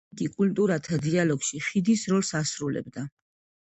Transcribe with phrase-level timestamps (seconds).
[0.15, 3.11] იგი კულტურათა დიალოგში ხიდის როლს ასრულებდა.